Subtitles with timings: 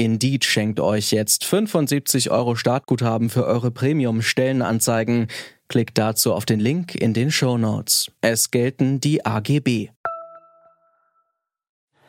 [0.00, 5.26] Indeed schenkt euch jetzt 75 Euro Startguthaben für eure Premium-Stellenanzeigen.
[5.68, 8.10] Klickt dazu auf den Link in den Show Notes.
[8.22, 9.90] Es gelten die AGB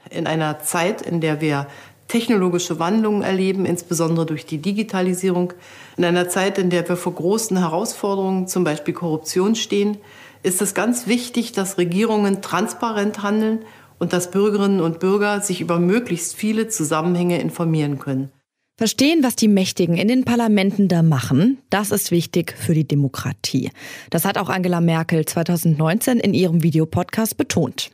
[0.09, 1.67] in einer Zeit, in der wir
[2.07, 5.53] technologische Wandlungen erleben, insbesondere durch die Digitalisierung,
[5.97, 9.97] in einer Zeit, in der wir vor großen Herausforderungen, zum Beispiel Korruption stehen,
[10.43, 13.59] ist es ganz wichtig, dass Regierungen transparent handeln
[14.01, 18.31] und dass Bürgerinnen und Bürger sich über möglichst viele Zusammenhänge informieren können.
[18.81, 23.69] Verstehen, was die Mächtigen in den Parlamenten da machen, das ist wichtig für die Demokratie.
[24.09, 27.91] Das hat auch Angela Merkel 2019 in ihrem Videopodcast betont.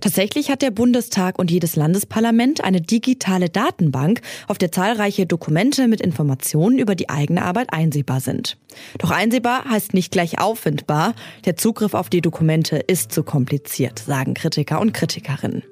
[0.00, 6.00] Tatsächlich hat der Bundestag und jedes Landesparlament eine digitale Datenbank, auf der zahlreiche Dokumente mit
[6.00, 8.56] Informationen über die eigene Arbeit einsehbar sind.
[8.96, 11.12] Doch einsehbar heißt nicht gleich auffindbar.
[11.44, 15.64] Der Zugriff auf die Dokumente ist zu kompliziert, sagen Kritiker und Kritikerinnen.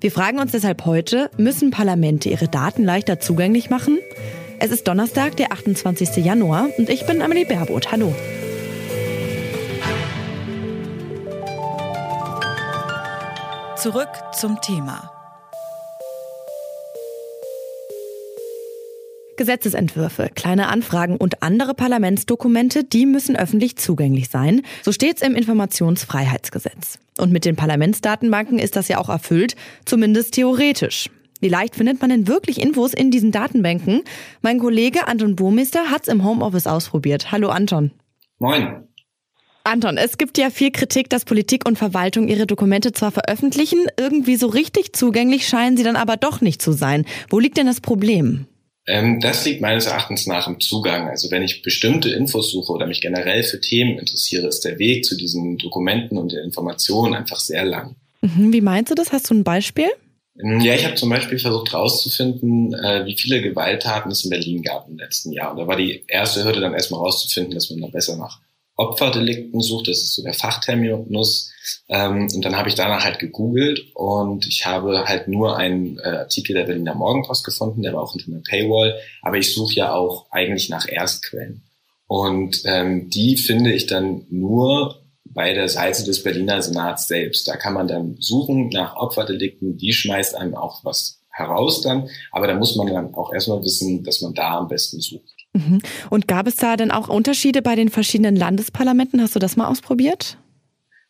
[0.00, 3.98] Wir fragen uns deshalb heute, müssen Parlamente ihre Daten leichter zugänglich machen?
[4.58, 6.24] Es ist Donnerstag, der 28.
[6.24, 7.92] Januar und ich bin Amelie Baerboth.
[7.92, 8.14] Hallo.
[13.76, 15.13] Zurück zum Thema.
[19.36, 24.62] Gesetzesentwürfe, kleine Anfragen und andere Parlamentsdokumente, die müssen öffentlich zugänglich sein.
[24.82, 26.98] So steht es im Informationsfreiheitsgesetz.
[27.18, 29.54] Und mit den Parlamentsdatenbanken ist das ja auch erfüllt,
[29.84, 31.10] zumindest theoretisch.
[31.40, 34.02] Wie leicht findet man denn wirklich Infos in diesen Datenbanken?
[34.40, 37.32] Mein Kollege Anton Burmeister hat es im Homeoffice ausprobiert.
[37.32, 37.90] Hallo Anton.
[38.38, 38.84] Moin.
[39.64, 44.36] Anton, es gibt ja viel Kritik, dass Politik und Verwaltung ihre Dokumente zwar veröffentlichen, irgendwie
[44.36, 47.06] so richtig zugänglich scheinen sie dann aber doch nicht zu sein.
[47.30, 48.46] Wo liegt denn das Problem?
[48.86, 51.08] Ähm, das liegt meines Erachtens nach im Zugang.
[51.08, 55.04] Also wenn ich bestimmte Infos suche oder mich generell für Themen interessiere, ist der Weg
[55.04, 57.96] zu diesen Dokumenten und den Informationen einfach sehr lang.
[58.20, 59.12] Mhm, wie meinst du das?
[59.12, 59.88] Hast du ein Beispiel?
[60.42, 64.62] Ähm, ja, ich habe zum Beispiel versucht herauszufinden, äh, wie viele Gewalttaten es in Berlin
[64.62, 65.52] gab im letzten Jahr.
[65.52, 68.40] Und da war die erste Hürde dann erstmal herauszufinden, dass man da besser nach
[68.76, 69.88] Opferdelikten sucht.
[69.88, 71.50] Das ist so der Fachterminus.
[71.88, 76.08] Ähm, und dann habe ich danach halt gegoogelt und ich habe halt nur einen äh,
[76.08, 78.98] Artikel der Berliner Morgenpost gefunden, der war auch hinter einer Paywall.
[79.22, 81.62] Aber ich suche ja auch eigentlich nach Erstquellen.
[82.06, 87.48] Und ähm, die finde ich dann nur bei der Seite des Berliner Senats selbst.
[87.48, 92.08] Da kann man dann suchen nach Opferdelikten, die schmeißt einem auch was heraus dann.
[92.32, 95.34] Aber da muss man dann auch erstmal wissen, dass man da am besten sucht.
[95.52, 95.80] Mhm.
[96.10, 99.20] Und gab es da denn auch Unterschiede bei den verschiedenen Landesparlamenten?
[99.20, 100.38] Hast du das mal ausprobiert?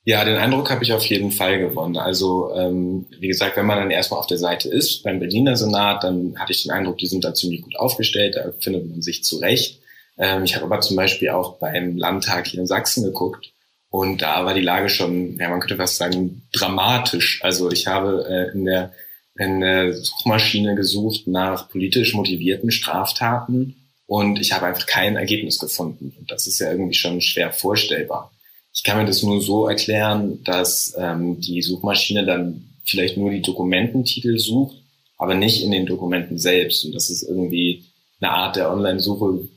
[0.07, 1.97] Ja, den Eindruck habe ich auf jeden Fall gewonnen.
[1.97, 6.05] Also ähm, wie gesagt, wenn man dann erstmal auf der Seite ist, beim Berliner Senat,
[6.05, 9.25] dann hatte ich den Eindruck, die sind da ziemlich gut aufgestellt, da findet man sich
[9.25, 9.81] zurecht.
[10.19, 13.55] Ähm, ich habe aber zum Beispiel auch beim Landtag hier in Sachsen geguckt
[13.89, 17.41] und da war die Lage schon, ja man könnte fast sagen, dramatisch.
[17.43, 18.93] Also ich habe äh, in, der,
[19.37, 26.15] in der Suchmaschine gesucht nach politisch motivierten Straftaten und ich habe einfach kein Ergebnis gefunden.
[26.19, 28.31] Und das ist ja irgendwie schon schwer vorstellbar.
[28.73, 33.43] Ich kann mir das nur so erklären, dass ähm, die Suchmaschine dann vielleicht nur die
[33.43, 34.77] Dokumententitel sucht,
[35.17, 36.84] aber nicht in den Dokumenten selbst.
[36.84, 37.84] Und das ist irgendwie
[38.21, 39.49] eine Art der Online-Suche,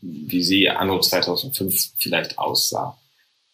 [0.00, 2.98] wie sie anno 2005 vielleicht aussah.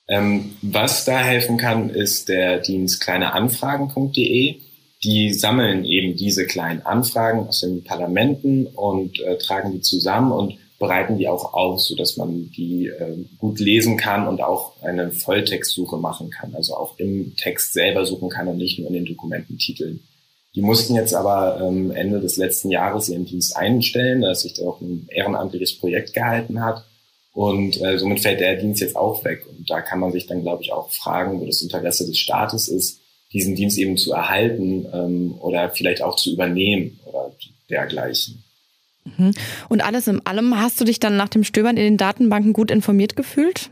[0.09, 4.61] Ähm, was da helfen kann, ist der Dienst kleineanfragen.de
[5.03, 10.59] die sammeln eben diese kleinen Anfragen aus den Parlamenten und äh, tragen die zusammen und
[10.79, 15.11] bereiten die auch auf, so dass man die äh, gut lesen kann und auch eine
[15.11, 19.05] Volltextsuche machen kann, also auch im Text selber suchen kann und nicht nur in den
[19.05, 20.01] Dokumententiteln.
[20.55, 24.65] Die mussten jetzt aber ähm, Ende des letzten Jahres ihren Dienst einstellen, dass sich da
[24.65, 26.85] auch ein ehrenamtliches Projekt gehalten hat.
[27.33, 29.47] Und äh, somit fällt der Dienst jetzt auch weg.
[29.49, 32.67] Und da kann man sich dann, glaube ich, auch fragen, wo das Interesse des Staates
[32.67, 33.01] ist,
[33.33, 37.33] diesen Dienst eben zu erhalten ähm, oder vielleicht auch zu übernehmen oder
[37.69, 38.43] dergleichen.
[39.05, 39.33] Mhm.
[39.69, 42.71] Und alles in allem hast du dich dann nach dem Stöbern in den Datenbanken gut
[42.71, 43.71] informiert gefühlt?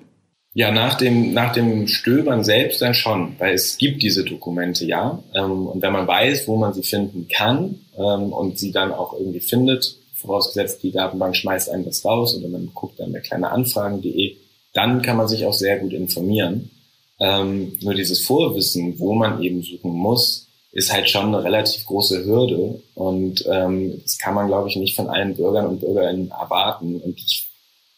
[0.54, 5.22] Ja, nach dem, nach dem Stöbern selbst dann schon, weil es gibt diese Dokumente ja.
[5.34, 9.12] Ähm, und wenn man weiß, wo man sie finden kann ähm, und sie dann auch
[9.12, 13.50] irgendwie findet, vorausgesetzt die Datenbank schmeißt einem das raus oder man guckt dann bei kleine
[13.50, 14.36] Anfragen.de,
[14.72, 16.70] dann kann man sich auch sehr gut informieren.
[17.20, 22.24] Ähm, nur dieses Vorwissen, wo man eben suchen muss, ist halt schon eine relativ große
[22.24, 22.80] Hürde.
[22.94, 27.00] Und ähm, das kann man, glaube ich, nicht von allen Bürgern und Bürgerinnen erwarten.
[27.00, 27.48] Und ich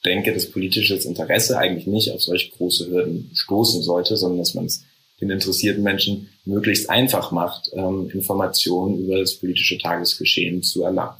[0.04, 4.66] denke, dass politisches Interesse eigentlich nicht auf solch große Hürden stoßen sollte, sondern dass man
[4.66, 4.84] es
[5.20, 11.16] den interessierten Menschen möglichst einfach macht, ähm, Informationen über das politische Tagesgeschehen zu erlangen.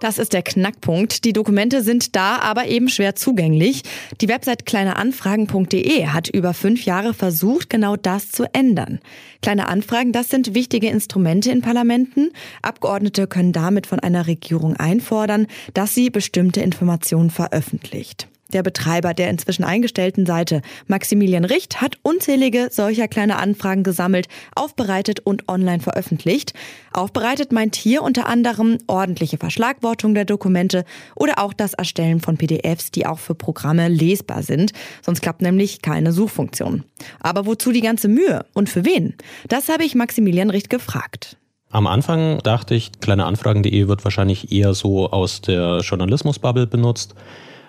[0.00, 1.24] Das ist der Knackpunkt.
[1.24, 3.82] Die Dokumente sind da, aber eben schwer zugänglich.
[4.20, 9.00] Die Website kleineanfragen.de hat über fünf Jahre versucht, genau das zu ändern.
[9.40, 12.30] Kleine Anfragen, das sind wichtige Instrumente in Parlamenten.
[12.62, 18.28] Abgeordnete können damit von einer Regierung einfordern, dass sie bestimmte Informationen veröffentlicht.
[18.52, 25.20] Der Betreiber der inzwischen eingestellten Seite, Maximilian Richt, hat unzählige solcher kleine Anfragen gesammelt, aufbereitet
[25.20, 26.52] und online veröffentlicht.
[26.92, 30.84] Aufbereitet meint hier unter anderem ordentliche Verschlagwortung der Dokumente
[31.16, 34.72] oder auch das Erstellen von PDFs, die auch für Programme lesbar sind.
[35.02, 36.84] Sonst klappt nämlich keine Suchfunktion.
[37.20, 39.14] Aber wozu die ganze Mühe und für wen?
[39.48, 41.38] Das habe ich Maximilian Richt gefragt.
[41.70, 47.16] Am Anfang dachte ich, kleineanfragen.de wird wahrscheinlich eher so aus der Journalismusbubble benutzt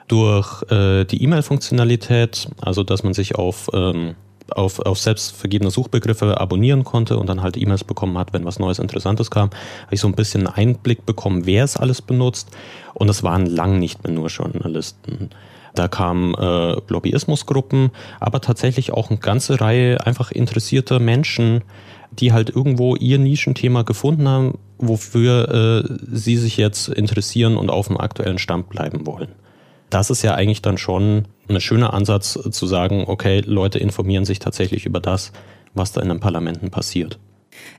[0.07, 4.15] durch äh, die E-Mail-Funktionalität, also dass man sich auf, ähm,
[4.51, 8.59] auf, auf selbst vergebene Suchbegriffe abonnieren konnte und dann halt E-Mails bekommen hat, wenn was
[8.59, 12.49] Neues, Interessantes kam, habe ich so ein bisschen einen Einblick bekommen, wer es alles benutzt.
[12.93, 15.31] Und es waren lang nicht mehr nur Journalisten.
[15.73, 21.63] Da kamen äh, Lobbyismusgruppen, aber tatsächlich auch eine ganze Reihe einfach interessierter Menschen,
[22.11, 27.87] die halt irgendwo ihr Nischenthema gefunden haben, wofür äh, sie sich jetzt interessieren und auf
[27.87, 29.29] dem aktuellen Stand bleiben wollen
[29.89, 34.39] das ist ja eigentlich dann schon ein schöner Ansatz zu sagen, okay, Leute informieren sich
[34.39, 35.31] tatsächlich über das,
[35.73, 37.19] was da in den Parlamenten passiert.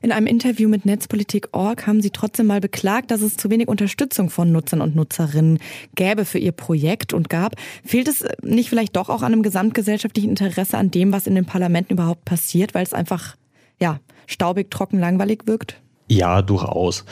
[0.01, 4.29] In einem Interview mit Netzpolitik.org haben Sie trotzdem mal beklagt, dass es zu wenig Unterstützung
[4.29, 5.59] von Nutzern und Nutzerinnen
[5.95, 7.55] gäbe für Ihr Projekt und gab.
[7.83, 11.45] Fehlt es nicht vielleicht doch auch an einem gesamtgesellschaftlichen Interesse an dem, was in den
[11.45, 13.35] Parlamenten überhaupt passiert, weil es einfach,
[13.79, 15.79] ja, staubig, trocken, langweilig wirkt?
[16.09, 17.05] Ja, durchaus.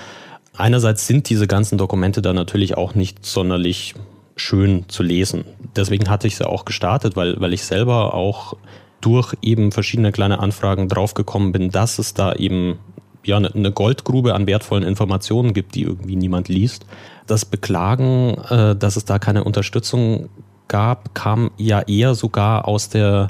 [0.58, 3.94] Einerseits sind diese ganzen Dokumente da natürlich auch nicht sonderlich
[4.36, 5.46] schön zu lesen.
[5.76, 8.56] Deswegen hatte ich sie auch gestartet, weil, weil ich selber auch
[9.02, 12.80] durch eben verschiedene kleine Anfragen draufgekommen bin, dass es da eben
[13.24, 16.86] ja eine ne Goldgrube an wertvollen Informationen gibt, die irgendwie niemand liest.
[17.28, 20.30] Das Beklagen, äh, dass es da keine Unterstützung
[20.68, 23.30] gab, kam ja eher sogar aus der,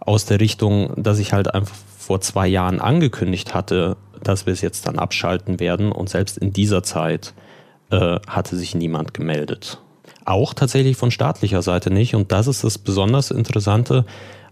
[0.00, 4.60] aus der Richtung, dass ich halt einfach vor zwei Jahren angekündigt hatte, dass wir es
[4.60, 7.34] jetzt dann abschalten werden und selbst in dieser Zeit
[7.90, 9.80] äh, hatte sich niemand gemeldet.
[10.26, 12.16] Auch tatsächlich von staatlicher Seite nicht.
[12.16, 14.04] Und das ist das besonders Interessante,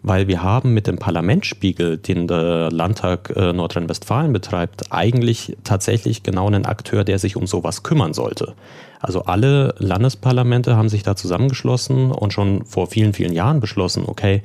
[0.02, 6.46] weil wir haben mit dem Parlamentsspiegel, den der Landtag äh, Nordrhein-Westfalen betreibt, eigentlich tatsächlich genau
[6.46, 8.54] einen Akteur, der sich um sowas kümmern sollte.
[9.00, 14.42] Also alle Landesparlamente haben sich da zusammengeschlossen und schon vor vielen, vielen Jahren beschlossen, okay,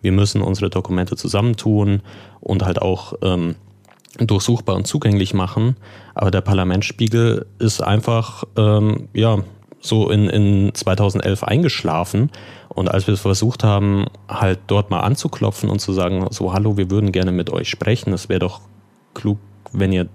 [0.00, 2.02] wir müssen unsere Dokumente zusammentun
[2.40, 3.54] und halt auch ähm,
[4.18, 5.76] durchsuchbar und zugänglich machen.
[6.14, 9.38] Aber der Parlamentsspiegel ist einfach, ähm, ja,
[9.82, 12.30] so in, in 2011 eingeschlafen.
[12.68, 16.90] Und als wir versucht haben, halt dort mal anzuklopfen und zu sagen, so, hallo, wir
[16.90, 18.62] würden gerne mit euch sprechen, es wäre doch
[19.12, 19.38] klug,
[19.72, 20.08] wenn ihr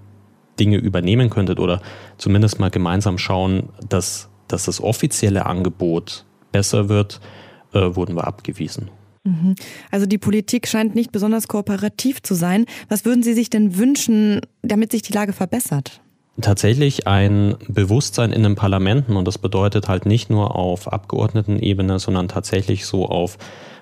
[0.58, 1.80] Dinge übernehmen könntet oder
[2.16, 7.20] zumindest mal gemeinsam schauen, dass, dass das offizielle Angebot besser wird,
[7.72, 8.90] äh, wurden wir abgewiesen.
[9.24, 9.54] Mhm.
[9.90, 12.64] Also die Politik scheint nicht besonders kooperativ zu sein.
[12.88, 16.00] Was würden Sie sich denn wünschen, damit sich die Lage verbessert?
[16.40, 22.28] Tatsächlich ein Bewusstsein in den Parlamenten und das bedeutet halt nicht nur auf Abgeordnetenebene, sondern
[22.28, 23.38] tatsächlich so auf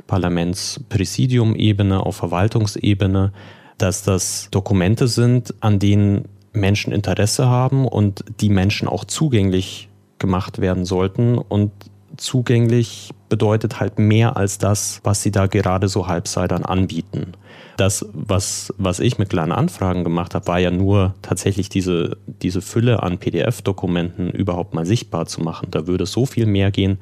[0.07, 3.33] Parlamentspräsidium-Ebene, auf Verwaltungsebene,
[3.79, 10.61] dass das Dokumente sind, an denen Menschen Interesse haben und die Menschen auch zugänglich gemacht
[10.61, 11.73] werden sollten und
[12.17, 17.33] zugänglich bedeutet halt mehr als das, was sie da gerade so halbseitern anbieten.
[17.77, 22.63] Das, was, was ich mit kleinen Anfragen gemacht habe, war ja nur tatsächlich diese, diese
[22.63, 25.69] Fülle an PDF-Dokumenten überhaupt mal sichtbar zu machen.
[25.71, 26.99] Da würde so viel mehr gehen,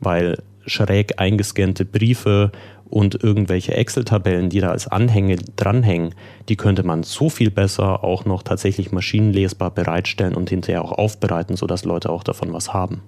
[0.00, 2.52] weil schräg eingescannte Briefe
[2.88, 6.14] und irgendwelche Excel-Tabellen, die da als Anhänge dranhängen,
[6.48, 11.56] die könnte man so viel besser auch noch tatsächlich maschinenlesbar bereitstellen und hinterher auch aufbereiten,
[11.56, 13.02] sodass Leute auch davon was haben.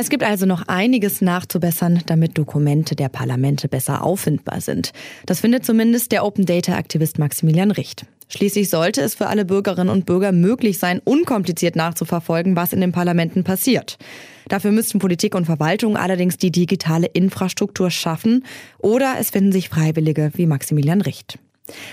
[0.00, 4.92] Es gibt also noch einiges nachzubessern, damit Dokumente der Parlamente besser auffindbar sind.
[5.26, 8.06] Das findet zumindest der Open Data Aktivist Maximilian Richt.
[8.28, 12.92] Schließlich sollte es für alle Bürgerinnen und Bürger möglich sein, unkompliziert nachzuverfolgen, was in den
[12.92, 13.98] Parlamenten passiert.
[14.46, 18.44] Dafür müssten Politik und Verwaltung allerdings die digitale Infrastruktur schaffen
[18.78, 21.40] oder es finden sich Freiwillige wie Maximilian Richt.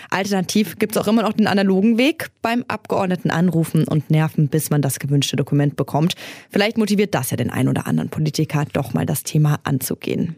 [0.10, 4.70] Alternativ gibt es auch immer noch den analogen Weg beim Abgeordneten anrufen und nerven, bis
[4.70, 6.16] man das gewünschte Dokument bekommt.
[6.50, 10.36] Vielleicht motiviert das ja den einen oder anderen Politiker, doch mal das Thema anzugehen.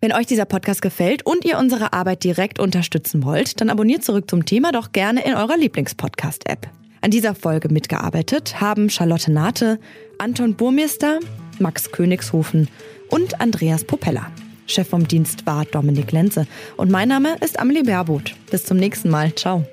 [0.00, 4.28] Wenn euch dieser Podcast gefällt und ihr unsere Arbeit direkt unterstützen wollt, dann abonniert zurück
[4.28, 6.68] zum Thema doch gerne in eurer Lieblingspodcast-App.
[7.02, 9.78] An dieser Folge mitgearbeitet haben Charlotte Nate,
[10.18, 11.20] Anton Burmeister,
[11.60, 12.68] Max Königshofen
[13.10, 14.26] und Andreas Popella.
[14.66, 18.34] Chef vom Dienst war Dominik Lenze und mein Name ist Amelie Baerboth.
[18.50, 19.34] Bis zum nächsten Mal.
[19.34, 19.64] Ciao.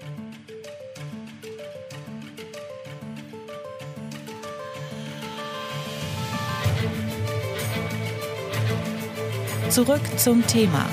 [9.69, 10.85] Zurück zum Thema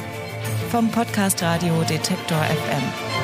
[0.70, 3.15] vom Podcast Radio Detektor FM.